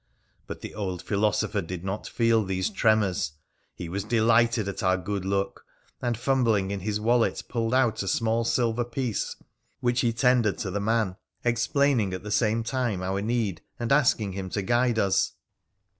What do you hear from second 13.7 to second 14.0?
and